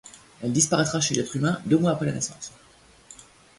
Elle 0.41 0.51
disparaitra 0.51 0.99
chez 0.99 1.13
l'être 1.13 1.35
humain, 1.35 1.61
deux 1.67 1.77
mois 1.77 1.91
après 1.91 2.07
la 2.07 2.13
naissance. 2.13 2.51